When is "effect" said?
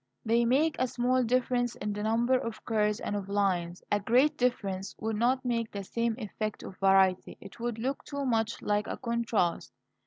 6.17-6.63